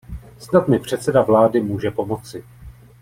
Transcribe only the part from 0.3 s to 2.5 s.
Snad mi předseda vlády může pomoci.